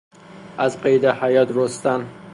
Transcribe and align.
از 0.57 0.81
قید 0.81 1.05
حیات 1.05 1.49
رستن 1.51 2.07